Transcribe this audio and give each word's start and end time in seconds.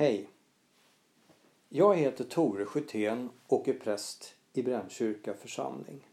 Hej! 0.00 0.28
Jag 1.68 1.96
heter 1.96 2.24
Tore 2.24 2.64
Schytén 2.64 3.30
och 3.46 3.68
är 3.68 3.72
präst 3.72 4.34
i 4.52 4.62
Brännkyrka 4.62 5.34
församling. 5.34 6.06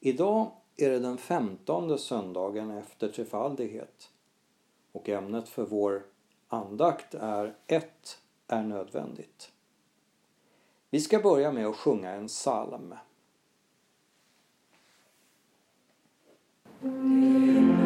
Idag 0.00 0.50
är 0.76 0.90
det 0.90 0.98
den 0.98 1.18
femtonde 1.18 1.98
söndagen 1.98 2.70
efter 2.70 3.08
trefaldighet 3.08 4.10
och 4.92 5.08
ämnet 5.08 5.48
för 5.48 5.64
vår 5.64 6.02
andakt 6.48 7.14
är 7.14 7.54
Ett 7.66 8.18
är 8.46 8.62
nödvändigt. 8.62 9.52
Vi 10.90 11.00
ska 11.00 11.18
börja 11.18 11.52
med 11.52 11.66
att 11.66 11.76
sjunga 11.76 12.10
en 12.10 12.28
psalm. 12.28 12.94
Mm. 16.82 17.83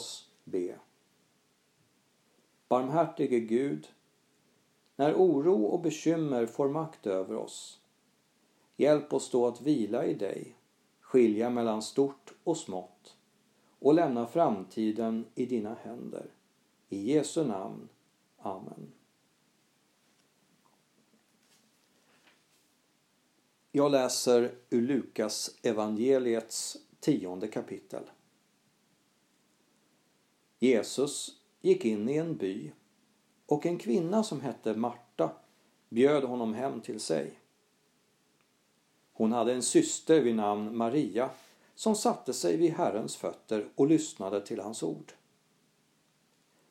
Oss 0.00 0.28
be. 0.44 0.78
Barmhärtige 2.68 3.40
Gud, 3.40 3.88
när 4.96 5.14
oro 5.14 5.64
och 5.64 5.80
bekymmer 5.80 6.46
får 6.46 6.68
makt 6.68 7.06
över 7.06 7.36
oss, 7.36 7.80
hjälp 8.76 9.12
oss 9.12 9.30
då 9.30 9.46
att 9.46 9.60
vila 9.60 10.04
i 10.04 10.14
dig, 10.14 10.56
skilja 11.00 11.50
mellan 11.50 11.82
stort 11.82 12.32
och 12.44 12.56
smått 12.56 13.16
och 13.78 13.94
lämna 13.94 14.26
framtiden 14.26 15.26
i 15.34 15.46
dina 15.46 15.74
händer. 15.74 16.30
I 16.88 17.12
Jesu 17.12 17.44
namn. 17.44 17.88
Amen. 18.38 18.92
Jag 23.72 23.92
läser 23.92 24.54
ur 24.70 24.82
Lukas 24.82 25.58
evangeliets 25.62 26.76
tionde 27.00 27.48
kapitel. 27.48 28.02
Jesus 30.62 31.36
gick 31.60 31.84
in 31.84 32.08
i 32.08 32.16
en 32.16 32.36
by 32.36 32.72
och 33.46 33.66
en 33.66 33.78
kvinna 33.78 34.22
som 34.22 34.40
hette 34.40 34.74
Marta 34.74 35.30
bjöd 35.88 36.24
honom 36.24 36.54
hem 36.54 36.80
till 36.80 37.00
sig. 37.00 37.32
Hon 39.12 39.32
hade 39.32 39.54
en 39.54 39.62
syster 39.62 40.20
vid 40.20 40.34
namn 40.34 40.76
Maria 40.76 41.30
som 41.74 41.94
satte 41.94 42.32
sig 42.32 42.56
vid 42.56 42.72
Herrens 42.72 43.16
fötter 43.16 43.68
och 43.74 43.86
lyssnade 43.86 44.40
till 44.40 44.60
hans 44.60 44.82
ord. 44.82 45.12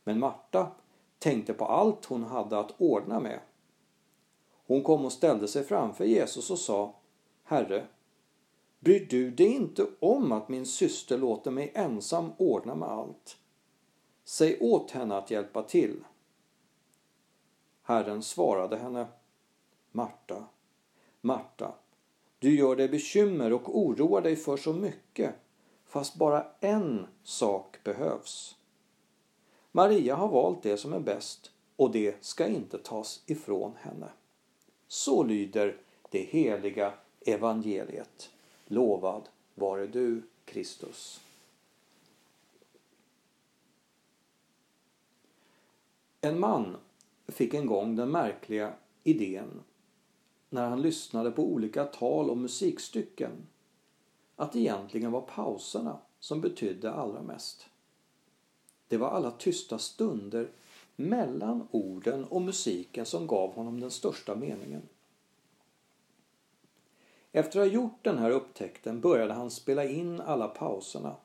Men 0.03 0.19
Marta 0.19 0.71
tänkte 1.19 1.53
på 1.53 1.65
allt 1.65 2.05
hon 2.05 2.23
hade 2.23 2.59
att 2.59 2.81
ordna 2.81 3.19
med. 3.19 3.39
Hon 4.67 4.83
kom 4.83 5.05
och 5.05 5.11
ställde 5.11 5.47
sig 5.47 5.63
framför 5.63 6.05
Jesus 6.05 6.51
och 6.51 6.59
sa 6.59 6.95
Herre, 7.43 7.87
bryr 8.79 9.07
du 9.09 9.31
dig 9.31 9.47
inte 9.47 9.87
om 9.99 10.31
att 10.31 10.49
min 10.49 10.65
syster 10.65 11.17
låter 11.17 11.51
mig 11.51 11.71
ensam 11.75 12.31
ordna 12.37 12.75
med 12.75 12.89
allt? 12.89 13.38
Säg 14.29 14.57
åt 14.59 14.91
henne 14.91 15.17
att 15.17 15.31
hjälpa 15.31 15.63
till. 15.63 16.03
Herren 17.83 18.23
svarade 18.23 18.77
henne 18.77 19.07
Marta, 19.91 20.45
Marta, 21.21 21.75
du 22.39 22.55
gör 22.55 22.75
dig 22.75 22.89
bekymmer 22.89 23.53
och 23.53 23.77
oroar 23.79 24.21
dig 24.21 24.35
för 24.35 24.57
så 24.57 24.73
mycket, 24.73 25.35
fast 25.85 26.15
bara 26.15 26.45
en 26.59 27.07
sak 27.23 27.77
behövs. 27.83 28.55
Maria 29.71 30.15
har 30.15 30.27
valt 30.27 30.63
det 30.63 30.77
som 30.77 30.93
är 30.93 30.99
bäst 30.99 31.51
och 31.75 31.91
det 31.91 32.23
ska 32.23 32.47
inte 32.47 32.77
tas 32.77 33.23
ifrån 33.25 33.73
henne. 33.81 34.09
Så 34.87 35.23
lyder 35.23 35.77
det 36.09 36.21
heliga 36.21 36.93
evangeliet. 37.25 38.29
Lovad 38.65 39.29
vare 39.55 39.87
du, 39.87 40.21
Kristus. 40.45 41.21
En 46.21 46.39
man 46.39 46.77
fick 47.27 47.53
en 47.53 47.65
gång 47.65 47.95
den 47.95 48.11
märkliga 48.11 48.73
idén 49.03 49.63
när 50.49 50.69
han 50.69 50.81
lyssnade 50.81 51.31
på 51.31 51.43
olika 51.43 51.85
tal 51.85 52.29
och 52.29 52.37
musikstycken 52.37 53.31
att 54.35 54.51
det 54.51 54.59
egentligen 54.59 55.11
var 55.11 55.21
pauserna 55.21 55.97
som 56.19 56.41
betydde 56.41 56.91
allra 56.91 57.21
mest. 57.21 57.65
Det 58.87 58.97
var 58.97 59.09
alla 59.09 59.31
tysta 59.31 59.79
stunder 59.79 60.51
mellan 60.95 61.67
orden 61.71 62.25
och 62.25 62.41
musiken 62.41 63.05
som 63.05 63.27
gav 63.27 63.53
honom 63.53 63.79
den 63.79 63.91
största 63.91 64.35
meningen. 64.35 64.81
Efter 67.31 67.59
att 67.59 67.67
ha 67.67 67.73
gjort 67.73 68.03
den 68.03 68.17
här 68.17 68.31
upptäckten 68.31 69.01
började 69.01 69.33
han 69.33 69.51
spela 69.51 69.85
in 69.85 70.21
alla 70.21 70.47
pauserna 70.47 71.15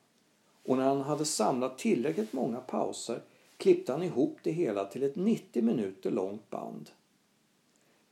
och 0.65 0.77
när 0.77 0.85
han 0.85 1.01
hade 1.01 1.25
samlat 1.25 1.79
tillräckligt 1.79 2.33
många 2.33 2.61
pauser 2.61 3.23
klippte 3.57 3.93
han 3.93 4.03
ihop 4.03 4.39
det 4.43 4.51
hela 4.51 4.85
till 4.85 5.03
ett 5.03 5.17
90 5.17 5.63
minuter 5.63 6.11
långt 6.11 6.51
band. 6.51 6.91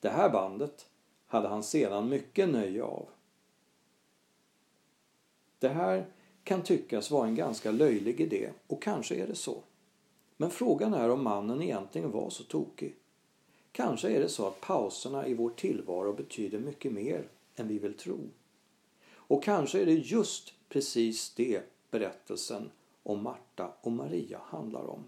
Det 0.01 0.09
här 0.09 0.31
bandet 0.31 0.87
hade 1.27 1.49
han 1.49 1.63
sedan 1.63 2.09
mycket 2.09 2.49
nöje 2.49 2.83
av. 2.83 3.09
Det 5.59 5.69
här 5.69 6.07
kan 6.45 6.63
tyckas 6.63 7.11
vara 7.11 7.27
en 7.27 7.35
ganska 7.35 7.71
löjlig 7.71 8.21
idé 8.21 8.51
och 8.67 8.83
kanske 8.83 9.15
är 9.15 9.27
det 9.27 9.35
så. 9.35 9.63
Men 10.37 10.51
frågan 10.51 10.95
är 10.95 11.11
om 11.11 11.25
mannen 11.25 11.63
egentligen 11.63 12.11
var 12.11 12.31
så 12.31 12.45
tokig. 12.45 12.95
Kanske 13.73 14.09
är 14.09 14.21
det 14.21 14.29
så 14.29 14.47
att 14.47 14.61
pauserna 14.61 15.27
i 15.27 15.35
vår 15.35 15.51
tillvaro 15.51 16.13
betyder 16.13 16.59
mycket 16.59 16.93
mer 16.93 17.29
än 17.57 17.69
vi 17.69 17.79
vill 17.79 17.95
tro. 17.95 18.19
Och 19.15 19.43
kanske 19.43 19.83
är 19.83 19.87
det 19.87 19.93
just 19.93 20.55
precis 20.69 21.35
det 21.35 21.63
berättelsen 21.91 22.71
om 23.03 23.23
Marta 23.23 23.73
och 23.81 23.93
Maria 23.93 24.41
handlar 24.45 24.91
om. 24.91 25.05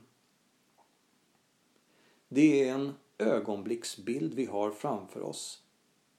Det 2.34 2.68
är 2.68 2.74
en 2.74 2.94
ögonblicksbild 3.18 4.34
vi 4.34 4.44
har 4.44 4.70
framför 4.70 5.22
oss 5.22 5.62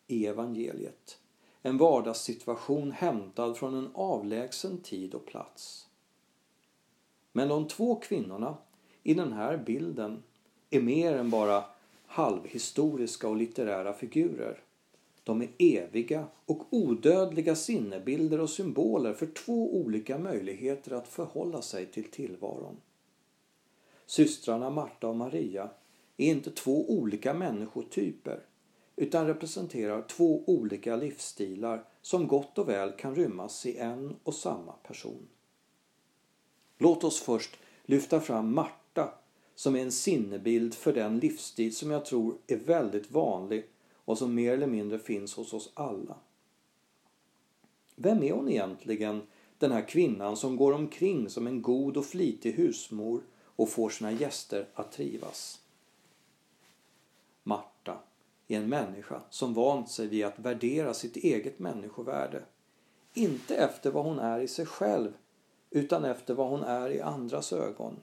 i 0.07 0.25
evangeliet. 0.25 1.19
en 1.61 1.77
vardagssituation 1.77 2.91
hämtad 2.91 3.57
från 3.57 3.75
en 3.75 3.89
avlägsen 3.93 4.77
tid 4.77 5.13
och 5.13 5.25
plats. 5.25 5.87
Men 7.31 7.47
de 7.47 7.67
två 7.67 7.95
kvinnorna 7.95 8.57
i 9.03 9.13
den 9.13 9.33
här 9.33 9.57
bilden 9.57 10.23
är 10.69 10.81
mer 10.81 11.13
än 11.13 11.29
bara 11.29 11.63
halvhistoriska 12.05 13.27
och 13.27 13.35
litterära 13.35 13.93
figurer. 13.93 14.59
De 15.23 15.41
är 15.41 15.49
eviga 15.57 16.27
och 16.45 16.67
odödliga 16.69 17.55
sinnebilder 17.55 18.39
och 18.39 18.49
symboler 18.49 19.13
för 19.13 19.27
två 19.27 19.75
olika 19.75 20.17
möjligheter 20.17 20.91
att 20.91 21.07
förhålla 21.07 21.61
sig 21.61 21.85
till 21.85 22.11
tillvaron. 22.11 22.77
Systrarna 24.05 24.69
Marta 24.69 25.07
och 25.07 25.15
Maria 25.15 25.69
är 26.17 26.31
inte 26.31 26.51
två 26.51 26.91
olika 26.91 27.33
människotyper 27.33 28.45
utan 28.95 29.27
representerar 29.27 30.01
två 30.01 30.43
olika 30.47 30.95
livsstilar 30.95 31.83
som 32.01 32.27
gott 32.27 32.57
och 32.57 32.69
väl 32.69 32.91
kan 32.91 33.15
rymmas 33.15 33.65
i 33.65 33.77
en 33.77 34.15
och 34.23 34.35
samma 34.35 34.71
person. 34.71 35.27
Låt 36.77 37.03
oss 37.03 37.19
först 37.19 37.57
lyfta 37.85 38.21
fram 38.21 38.53
Marta 38.55 39.13
som 39.55 39.75
är 39.75 39.81
en 39.81 39.91
sinnebild 39.91 40.73
för 40.73 40.93
den 40.93 41.19
livsstil 41.19 41.75
som 41.75 41.91
jag 41.91 42.05
tror 42.05 42.37
är 42.47 42.57
väldigt 42.57 43.11
vanlig 43.11 43.65
och 43.95 44.17
som 44.17 44.35
mer 44.35 44.53
eller 44.53 44.67
mindre 44.67 44.99
finns 44.99 45.35
hos 45.35 45.53
oss 45.53 45.71
alla. 45.73 46.17
Vem 47.95 48.23
är 48.23 48.31
hon 48.33 48.49
egentligen, 48.49 49.21
den 49.57 49.71
här 49.71 49.87
kvinnan 49.87 50.37
som 50.37 50.55
går 50.55 50.73
omkring 50.73 51.29
som 51.29 51.47
en 51.47 51.61
god 51.61 51.97
och 51.97 52.05
flitig 52.05 52.53
husmor 52.53 53.21
och 53.55 53.69
får 53.69 53.89
sina 53.89 54.11
gäster 54.11 54.67
att 54.73 54.91
trivas? 54.91 55.64
I 58.47 58.55
är 58.55 58.59
en 58.59 58.69
människa 58.69 59.21
som 59.29 59.53
vant 59.53 59.89
sig 59.89 60.07
vid 60.07 60.25
att 60.25 60.39
värdera 60.39 60.93
sitt 60.93 61.15
eget 61.15 61.59
människovärde. 61.59 62.43
Inte 63.13 63.55
efter 63.55 63.91
vad 63.91 64.05
hon 64.05 64.19
är 64.19 64.39
i 64.39 64.47
sig 64.47 64.65
själv 64.65 65.13
utan 65.69 66.05
efter 66.05 66.33
vad 66.33 66.49
hon 66.49 66.63
är 66.63 66.89
i 66.89 67.01
andras 67.01 67.53
ögon. 67.53 67.99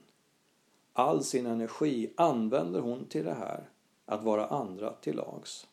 All 0.93 1.23
sin 1.23 1.45
energi 1.45 2.13
använder 2.17 2.79
hon 2.79 3.05
till 3.05 3.25
det 3.25 3.33
här, 3.33 3.69
att 4.05 4.23
vara 4.23 4.47
andra 4.47 4.93
till 4.93 5.15
lags. 5.15 5.67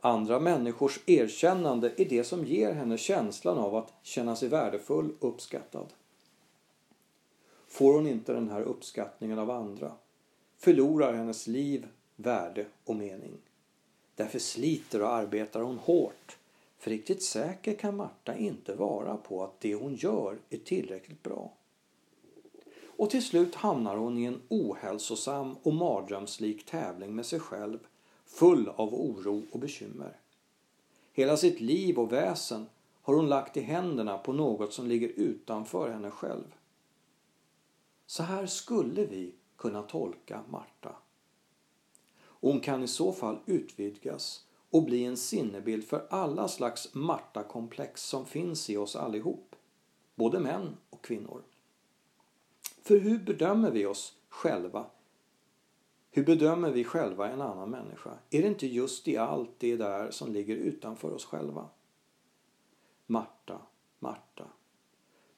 Andra 0.00 0.40
människors 0.40 1.00
erkännande 1.06 1.92
är 1.96 2.04
det 2.04 2.24
som 2.24 2.44
ger 2.44 2.72
henne 2.72 2.98
känslan 2.98 3.58
av 3.58 3.76
att 3.76 3.92
känna 4.02 4.36
sig 4.36 4.48
värdefull 4.48 5.14
och 5.20 5.28
uppskattad. 5.28 5.86
Får 7.68 7.94
hon 7.94 8.06
inte 8.06 8.32
den 8.32 8.50
här 8.50 8.62
uppskattningen 8.62 9.38
av 9.38 9.50
andra 9.50 9.92
förlorar 10.62 11.12
hennes 11.12 11.46
liv 11.46 11.88
värde 12.22 12.66
och 12.84 12.96
mening. 12.96 13.38
Därför 14.14 14.38
sliter 14.38 15.02
och 15.02 15.12
arbetar 15.12 15.60
hon 15.60 15.78
hårt. 15.78 16.38
För 16.78 16.90
riktigt 16.90 17.22
säker 17.22 17.74
kan 17.74 17.96
Marta 17.96 18.36
inte 18.36 18.74
vara 18.74 19.16
på 19.16 19.44
att 19.44 19.60
det 19.60 19.74
hon 19.74 19.94
gör 19.94 20.38
är 20.50 20.58
tillräckligt 20.58 21.22
bra. 21.22 21.52
Och 22.96 23.10
till 23.10 23.24
slut 23.24 23.54
hamnar 23.54 23.96
hon 23.96 24.18
i 24.18 24.24
en 24.24 24.40
ohälsosam 24.48 25.56
och 25.62 25.74
mardrömslik 25.74 26.66
tävling 26.66 27.14
med 27.14 27.26
sig 27.26 27.40
själv 27.40 27.78
full 28.26 28.68
av 28.68 28.94
oro 28.94 29.42
och 29.50 29.58
bekymmer. 29.58 30.16
Hela 31.12 31.36
sitt 31.36 31.60
liv 31.60 31.98
och 31.98 32.12
väsen 32.12 32.66
har 33.02 33.14
hon 33.14 33.28
lagt 33.28 33.56
i 33.56 33.60
händerna 33.60 34.18
på 34.18 34.32
något 34.32 34.72
som 34.72 34.86
ligger 34.86 35.08
utanför 35.08 35.90
henne 35.90 36.10
själv. 36.10 36.54
Så 38.06 38.22
här 38.22 38.46
skulle 38.46 39.04
vi 39.04 39.34
kunna 39.56 39.82
tolka 39.82 40.40
Marta. 40.50 40.96
Hon 42.42 42.60
kan 42.60 42.82
i 42.82 42.88
så 42.88 43.12
fall 43.12 43.38
utvidgas 43.46 44.46
och 44.70 44.84
bli 44.84 45.04
en 45.04 45.16
sinnebild 45.16 45.84
för 45.84 46.06
alla 46.10 46.48
slags 46.48 46.94
Marta-komplex 46.94 48.02
som 48.02 48.26
finns 48.26 48.70
i 48.70 48.76
oss 48.76 48.96
allihop, 48.96 49.56
både 50.14 50.40
män 50.40 50.76
och 50.90 51.04
kvinnor. 51.04 51.42
För 52.82 52.98
hur 52.98 53.18
bedömer 53.18 53.70
vi 53.70 53.86
oss 53.86 54.16
själva? 54.28 54.86
Hur 56.10 56.24
bedömer 56.24 56.70
vi 56.70 56.84
själva 56.84 57.28
en 57.28 57.40
annan 57.40 57.70
människa? 57.70 58.18
Är 58.30 58.42
det 58.42 58.48
inte 58.48 58.66
just 58.66 59.08
i 59.08 59.16
allt 59.16 59.58
det 59.58 59.76
där 59.76 60.10
som 60.10 60.32
ligger 60.32 60.56
utanför 60.56 61.12
oss 61.12 61.24
själva? 61.24 61.68
Marta, 63.06 63.60
Marta, 63.98 64.46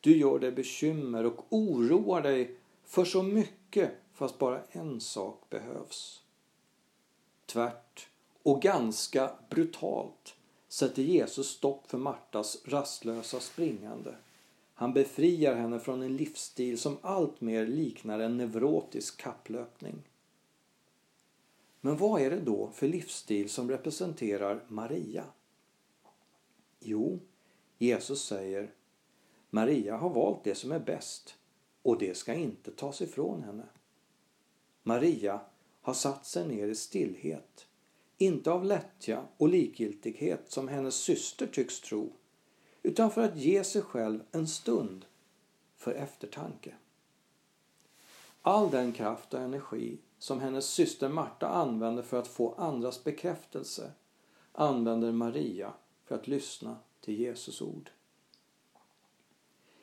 du 0.01 0.17
gör 0.17 0.39
dig 0.39 0.53
bekymmer 0.53 1.27
och 1.27 1.47
oroar 1.49 2.23
dig 2.23 2.57
för 2.85 3.05
så 3.05 3.23
mycket 3.23 3.91
fast 4.13 4.39
bara 4.39 4.61
en 4.71 5.01
sak 5.01 5.51
behövs. 5.51 6.24
Tvärt 7.55 8.09
och 8.43 8.63
ganska 8.63 9.31
brutalt 9.51 10.35
sätter 10.69 11.03
Jesus 11.03 11.49
stopp 11.49 11.91
för 11.91 11.99
Martas 11.99 12.63
rastlösa 12.65 13.41
springande. 13.41 14.15
Han 14.75 14.93
befriar 14.93 15.55
henne 15.55 15.81
från 15.81 16.03
en 16.03 16.17
livsstil 16.17 16.79
som 16.79 16.99
alltmer 17.03 17.67
liknar 17.67 18.19
en 18.19 18.37
neurotisk 18.37 19.21
kapplöpning. 19.21 20.03
Men 21.81 21.97
vad 21.97 22.21
är 22.21 22.31
det 22.31 22.41
då 22.41 22.71
för 22.71 22.89
livsstil 22.89 23.51
som 23.51 23.71
representerar 23.71 24.65
Maria? 24.69 25.25
Jo, 26.81 27.21
Jesus 27.79 28.25
säger 28.25 28.71
Maria 29.51 29.97
har 29.97 30.11
valt 30.11 30.45
det 30.45 30.55
som 30.55 30.73
är 30.73 30.81
bäst 30.81 31.35
och 31.83 31.99
det 31.99 32.17
ska 32.17 32.35
inte 32.35 32.71
tas 32.71 33.03
ifrån 33.03 33.43
henne. 33.43 33.67
Maria 34.83 35.41
har 35.85 35.95
satt 35.95 36.27
sig 36.27 36.49
ner 36.49 36.67
i 36.69 36.75
stillhet, 36.75 37.67
inte 38.19 38.53
av 38.53 38.65
lättja 38.65 39.25
och 39.37 39.49
likgiltighet 39.49 40.53
som 40.53 40.69
hennes 40.69 40.95
syster 40.95 41.47
tycks 41.47 41.81
tro, 41.81 42.13
utan 42.83 43.11
för 43.11 43.21
att 43.21 43.37
ge 43.37 43.65
sig 43.65 43.83
själv 43.83 44.21
en 44.33 44.47
stund 44.47 45.05
för 45.77 45.95
eftertanke. 45.95 46.75
All 48.43 48.71
den 48.71 48.93
kraft 48.93 49.35
och 49.35 49.41
energi 49.41 49.99
som 50.19 50.41
hennes 50.41 50.67
syster 50.67 51.09
Marta 51.09 51.49
använder 51.49 52.03
för 52.03 52.19
att 52.19 52.29
få 52.29 52.55
andras 52.55 53.05
bekräftelse 53.05 53.93
använder 54.53 55.13
Maria 55.13 55.73
för 56.05 56.15
att 56.15 56.29
lyssna 56.29 56.77
till 57.01 57.21
Jesus 57.21 57.63
ord. 57.63 57.91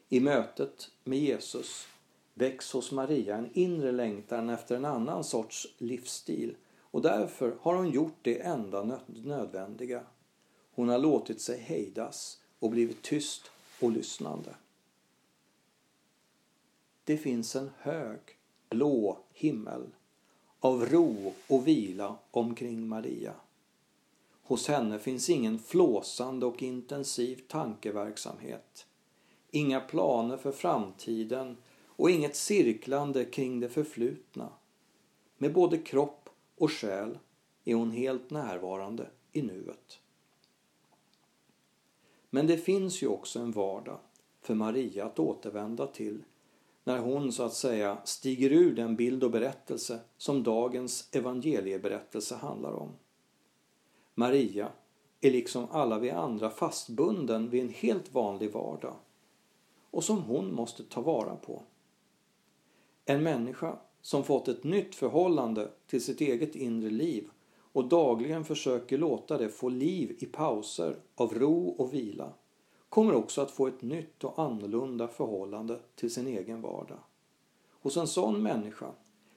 I 0.10 0.20
mötet 0.20 0.92
med 1.04 1.20
Jesus 1.20 1.88
väcks 2.34 2.72
hos 2.74 2.92
Maria 2.92 3.36
en 3.36 3.50
inre 3.54 3.92
längtan 3.92 4.50
efter 4.50 4.76
en 4.76 4.86
annan 4.86 5.24
sorts 5.24 5.68
livsstil 5.78 6.56
och 6.80 7.02
därför 7.02 7.58
har 7.62 7.76
hon 7.76 7.90
gjort 7.90 8.18
det 8.22 8.40
enda 8.40 9.00
nödvändiga. 9.06 10.04
Hon 10.76 10.90
har 10.90 11.00
låtit 11.00 11.42
sig 11.42 11.60
hejdas 11.60 12.42
och 12.60 12.70
blivit 12.70 13.02
tyst 13.02 13.52
och 13.80 13.92
lyssnande. 13.92 14.56
Det 17.04 17.18
finns 17.18 17.56
en 17.56 17.72
hög, 17.78 18.20
blå 18.70 19.18
himmel 19.34 19.88
av 20.60 20.86
ro 20.86 21.34
och 21.48 21.68
vila 21.68 22.18
omkring 22.32 22.88
Maria. 22.88 23.34
Hos 24.44 24.68
henne 24.68 25.00
finns 25.00 25.30
ingen 25.30 25.60
flåsande 25.60 26.46
och 26.46 26.64
intensiv 26.64 27.42
tankeverksamhet. 27.48 28.86
Inga 29.52 29.80
planer 29.80 30.38
för 30.38 30.52
framtiden 30.52 31.58
och 32.02 32.12
inget 32.12 32.36
cirklande 32.36 33.26
kring 33.26 33.60
det 33.60 33.70
förflutna. 33.70 34.50
Med 35.38 35.54
både 35.54 35.78
kropp 35.78 36.30
och 36.58 36.72
själ 36.72 37.18
är 37.66 37.76
hon 37.76 37.92
helt 37.92 38.30
närvarande 38.30 39.08
i 39.32 39.42
nuet. 39.42 40.00
Men 42.30 42.48
det 42.48 42.58
finns 42.58 43.04
ju 43.04 43.08
också 43.08 43.40
en 43.40 43.52
vardag 43.52 44.00
för 44.42 44.56
Maria 44.56 45.06
att 45.06 45.20
återvända 45.20 45.88
till 45.88 46.24
när 46.84 47.00
hon 47.00 47.32
så 47.32 47.44
att 47.44 47.54
säga 47.54 47.98
stiger 48.04 48.52
ur 48.52 48.76
den 48.76 48.96
bild 48.96 49.24
och 49.24 49.32
berättelse 49.32 50.00
som 50.18 50.44
dagens 50.44 51.10
evangelieberättelse 51.12 52.36
handlar 52.36 52.74
om. 52.74 52.90
Maria 54.14 54.72
är 55.20 55.32
liksom 55.32 55.68
alla 55.72 56.00
vi 56.00 56.12
andra 56.12 56.50
fastbunden 56.50 57.50
vid 57.50 57.62
en 57.62 57.70
helt 57.70 58.14
vanlig 58.14 58.52
vardag 58.52 58.96
och 59.92 60.04
som 60.04 60.24
hon 60.24 60.54
måste 60.54 60.84
ta 60.84 61.02
vara 61.02 61.36
på. 61.36 61.64
En 63.06 63.24
människa 63.24 63.80
som 64.02 64.24
fått 64.24 64.48
ett 64.48 64.64
nytt 64.64 64.96
förhållande 64.96 65.72
till 65.88 66.04
sitt 66.04 66.22
eget 66.22 66.56
inre 66.56 66.90
liv 66.90 67.30
och 67.74 67.90
dagligen 67.90 68.46
försöker 68.46 68.98
låta 68.98 69.38
det 69.38 69.50
få 69.50 69.70
liv 69.70 70.18
i 70.20 70.26
pauser 70.26 70.96
av 71.16 71.34
ro 71.34 71.70
och 71.70 71.94
vila 71.94 72.34
kommer 72.90 73.14
också 73.14 73.42
att 73.42 73.52
få 73.52 73.68
ett 73.68 73.82
nytt 73.82 74.24
och 74.24 74.40
annorlunda 74.40 75.08
förhållande 75.08 75.80
till 75.96 76.14
sin 76.14 76.28
egen 76.28 76.62
vardag. 76.62 77.00
Hos 77.82 77.98
en 77.98 78.08
sån 78.08 78.44
människa 78.44 78.92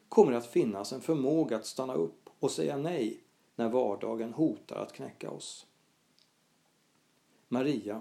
kommer 0.08 0.32
det 0.32 0.38
att 0.38 0.46
finnas 0.46 0.92
en 0.92 1.00
förmåga 1.00 1.56
att 1.56 1.66
stanna 1.66 1.94
upp 1.94 2.30
och 2.40 2.50
säga 2.50 2.76
nej 2.76 3.20
när 3.56 3.68
vardagen 3.68 4.32
hotar 4.32 4.76
att 4.76 4.92
knäcka 4.92 5.30
oss. 5.30 5.66
Maria 7.48 8.00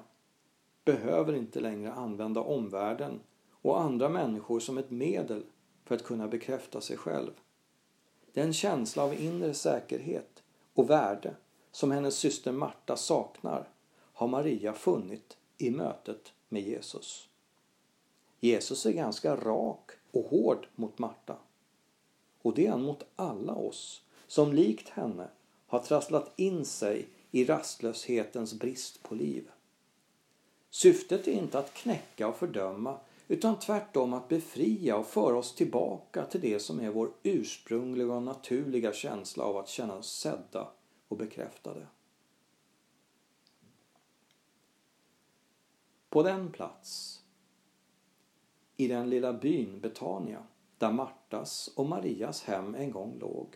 behöver 0.85 1.33
inte 1.33 1.59
längre 1.59 1.93
använda 1.93 2.41
omvärlden 2.41 3.19
och 3.51 3.81
andra 3.81 4.09
människor 4.09 4.59
som 4.59 4.77
ett 4.77 4.91
medel 4.91 5.45
för 5.85 5.95
att 5.95 6.03
kunna 6.03 6.27
bekräfta 6.27 6.81
sig 6.81 6.97
själv. 6.97 7.31
Den 8.33 8.53
känsla 8.53 9.03
av 9.03 9.13
inre 9.21 9.53
säkerhet 9.53 10.43
och 10.73 10.89
värde 10.89 11.35
som 11.71 11.91
hennes 11.91 12.15
syster 12.15 12.51
Marta 12.51 12.97
saknar 12.97 13.69
har 14.13 14.27
Maria 14.27 14.73
funnit 14.73 15.37
i 15.57 15.71
mötet 15.71 16.33
med 16.49 16.61
Jesus. 16.61 17.29
Jesus 18.39 18.85
är 18.85 18.91
ganska 18.91 19.35
rak 19.35 19.91
och 20.11 20.25
hård 20.25 20.67
mot 20.75 20.99
Marta. 20.99 21.37
Och 22.41 22.55
det 22.55 22.65
är 22.65 22.71
han 22.71 22.83
mot 22.83 23.03
alla 23.15 23.55
oss 23.55 24.01
som 24.27 24.53
likt 24.53 24.89
henne 24.89 25.27
har 25.67 25.79
trasslat 25.79 26.31
in 26.35 26.65
sig 26.65 27.07
i 27.31 27.45
rastlöshetens 27.45 28.53
brist 28.53 29.03
på 29.03 29.15
liv. 29.15 29.49
Syftet 30.69 31.27
är 31.27 31.31
inte 31.31 31.59
att 31.59 31.73
knäcka 31.73 32.27
och 32.27 32.35
fördöma 32.35 32.97
utan 33.27 33.59
tvärtom 33.59 34.13
att 34.13 34.27
befria 34.27 34.97
och 34.97 35.07
föra 35.07 35.37
oss 35.37 35.55
tillbaka 35.55 36.25
till 36.25 36.41
det 36.41 36.59
som 36.59 36.79
är 36.79 36.89
vår 36.89 37.11
ursprungliga 37.23 38.13
och 38.13 38.23
naturliga 38.23 38.93
känsla 38.93 39.43
av 39.43 39.57
att 39.57 39.67
känna 39.67 39.95
oss 39.95 40.19
sedda 40.19 40.71
och 41.07 41.17
bekräftade. 41.17 41.87
På 46.09 46.23
den 46.23 46.51
plats 46.51 47.21
i 48.77 48.87
den 48.87 49.09
lilla 49.09 49.33
byn 49.33 49.79
Betania 49.79 50.43
där 50.77 50.91
Martas 50.91 51.67
och 51.75 51.85
Marias 51.85 52.43
hem 52.43 52.75
en 52.75 52.91
gång 52.91 53.19
låg 53.19 53.55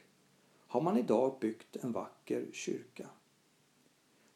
har 0.67 0.81
man 0.81 0.97
idag 0.97 1.37
byggt 1.41 1.75
en 1.75 1.91
vacker 1.91 2.45
kyrka. 2.53 3.07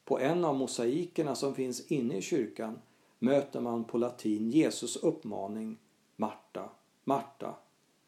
På 0.05 0.19
en 0.19 0.45
av 0.45 0.55
mosaikerna 0.55 1.35
som 1.35 1.55
finns 1.55 1.91
inne 1.91 2.17
i 2.17 2.21
kyrkan 2.21 2.79
möter 3.23 3.59
man 3.61 3.83
på 3.83 3.97
latin 3.97 4.51
Jesus 4.51 4.95
uppmaning 4.95 5.77
Marta, 6.15 6.69
Marta, 7.03 7.55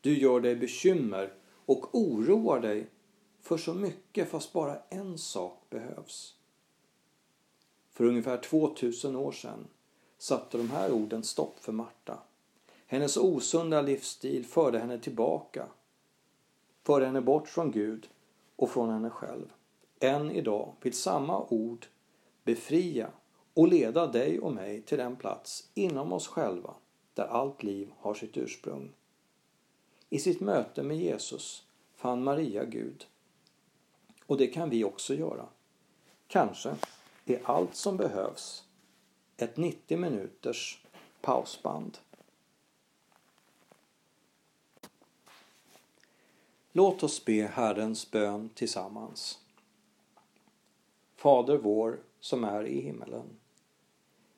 du 0.02 0.20
gör 0.20 0.40
dig 0.40 0.56
bekymmer 0.56 1.34
och 1.66 1.96
oroar 1.96 2.60
dig 2.60 2.90
för 3.42 3.58
så 3.58 3.74
mycket 3.74 4.30
fast 4.30 4.54
bara 4.54 4.78
en 4.90 5.18
sak 5.18 5.64
behövs. 5.70 6.36
För 7.90 8.04
ungefär 8.04 8.38
2000 8.38 9.16
år 9.16 9.32
sedan 9.32 9.68
satte 10.18 10.58
de 10.58 10.70
här 10.70 10.92
orden 10.92 11.24
stopp 11.24 11.60
för 11.60 11.72
Marta. 11.72 12.20
Hennes 12.88 13.18
osunda 13.18 13.82
livsstil 13.82 14.46
förde 14.46 14.80
henne 14.80 15.00
tillbaka, 15.00 15.68
förde 16.84 17.06
henne 17.06 17.22
bort 17.22 17.48
från 17.48 17.72
Gud 17.72 18.10
och 18.56 18.70
från 18.70 18.90
henne 18.90 19.10
själv. 19.10 19.54
Än 20.00 20.32
idag 20.32 20.74
vill 20.82 20.94
samma 20.94 21.46
ord 21.50 21.88
befria 22.44 23.10
och 23.54 23.68
leda 23.68 24.08
dig 24.08 24.40
och 24.40 24.54
mig 24.54 24.82
till 24.82 24.98
den 24.98 25.16
plats 25.16 25.70
inom 25.74 26.14
oss 26.14 26.28
själva 26.28 26.74
där 27.14 27.26
allt 27.26 27.64
liv 27.64 27.92
har 28.00 28.14
sitt 28.14 28.38
ursprung. 28.38 28.92
I 30.10 30.20
sitt 30.20 30.40
möte 30.40 30.84
med 30.84 30.98
Jesus 30.98 31.68
fann 31.96 32.24
Maria 32.24 32.66
Gud. 32.66 33.06
Och 34.26 34.38
det 34.38 34.48
kan 34.48 34.70
vi 34.70 34.84
också 34.84 35.16
göra. 35.16 35.46
Kanske 36.28 36.76
är 37.26 37.42
allt 37.44 37.76
som 37.76 37.98
behövs 37.98 38.64
ett 39.38 39.58
90 39.58 39.98
minuters 39.98 40.82
pausband. 41.22 41.98
Låt 46.72 47.04
oss 47.04 47.26
be 47.26 47.52
Herrens 47.54 48.12
bön 48.12 48.50
tillsammans. 48.50 49.40
Fader 51.16 51.58
vår 51.58 52.00
som 52.20 52.44
är 52.44 52.66
i 52.66 52.82
himmelen. 52.82 53.40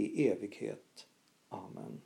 i 0.00 0.28
evighet. 0.28 1.06
Amen. 1.48 2.00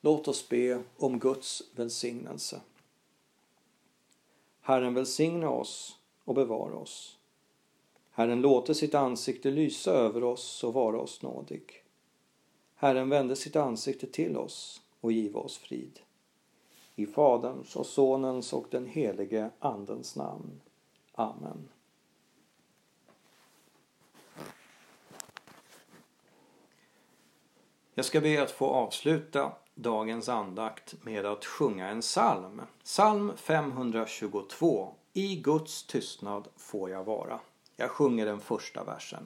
Låt 0.00 0.28
oss 0.28 0.48
be 0.48 0.82
om 0.96 1.18
Guds 1.18 1.62
välsignelse. 1.74 2.60
Herren 4.60 4.94
välsigna 4.94 5.50
oss 5.50 5.98
och 6.24 6.34
bevara 6.34 6.74
oss. 6.74 7.18
Herren 8.10 8.40
låter 8.40 8.74
sitt 8.74 8.94
ansikte 8.94 9.50
lysa 9.50 9.90
över 9.90 10.24
oss 10.24 10.64
och 10.64 10.74
vara 10.74 11.00
oss 11.00 11.22
nådig. 11.22 11.84
Herren 12.74 13.08
vände 13.08 13.36
sitt 13.36 13.56
ansikte 13.56 14.06
till 14.06 14.36
oss 14.36 14.82
och 15.00 15.12
giva 15.12 15.40
oss 15.40 15.58
frid. 15.58 16.00
I 16.94 17.06
Faderns 17.06 17.76
och 17.76 17.86
Sonens 17.86 18.52
och 18.52 18.66
den 18.70 18.86
helige 18.86 19.50
Andens 19.58 20.16
namn. 20.16 20.60
Amen. 21.12 21.68
Jag 27.98 28.04
ska 28.04 28.20
be 28.20 28.42
att 28.42 28.50
få 28.50 28.66
avsluta 28.66 29.52
dagens 29.74 30.28
andakt 30.28 31.04
med 31.04 31.26
att 31.26 31.44
sjunga 31.44 31.88
en 31.88 32.00
psalm. 32.00 32.62
Psalm 32.84 33.32
522. 33.36 34.94
I 35.12 35.36
Guds 35.36 35.86
tystnad 35.86 36.48
får 36.56 36.90
jag 36.90 37.04
vara. 37.04 37.40
Jag 37.76 37.90
sjunger 37.90 38.26
den 38.26 38.40
första 38.40 38.84
versen. 38.84 39.24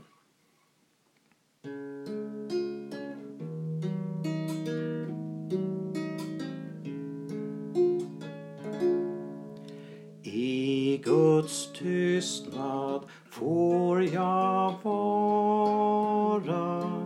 I 10.23 11.01
Guds 11.05 11.73
tystnad 11.73 13.05
får 13.31 14.05
jag 14.05 14.75
vara 14.83 17.02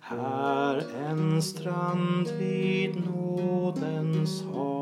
Här 0.00 0.82
en 1.08 1.42
strand 1.42 2.28
vid 2.38 2.96
nådens 3.06 4.42
hav. 4.42 4.81